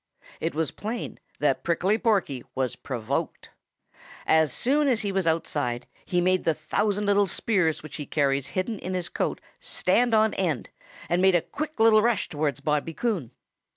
It 0.39 0.55
was 0.55 0.71
plain 0.71 1.19
that 1.37 1.63
Prickly 1.63 1.95
Porky 1.99 2.43
was 2.55 2.75
provoked. 2.75 3.51
[Ill 4.27 4.33
0009] 4.37 4.41
As 4.41 4.51
soon 4.51 4.87
as 4.87 5.01
he 5.01 5.11
was 5.11 5.27
outside, 5.27 5.85
he 6.03 6.19
made 6.21 6.43
the 6.43 6.55
thousand 6.55 7.05
little 7.05 7.27
spears 7.27 7.83
which 7.83 7.97
he 7.97 8.07
carries 8.07 8.47
hidden 8.57 8.79
in 8.79 8.95
his 8.95 9.09
coat 9.09 9.39
stand 9.59 10.15
on 10.15 10.33
end, 10.33 10.71
and 11.07 11.21
made 11.21 11.35
a 11.35 11.41
quick 11.43 11.79
little 11.79 12.01
rush 12.01 12.29
towards 12.29 12.61
Bobby 12.61 12.95
Coon. 12.95 13.29